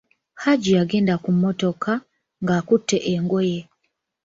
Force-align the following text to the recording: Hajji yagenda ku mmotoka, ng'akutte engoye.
Hajji 0.43 0.71
yagenda 0.77 1.13
ku 1.23 1.29
mmotoka, 1.35 1.91
ng'akutte 2.43 2.97
engoye. 3.13 3.59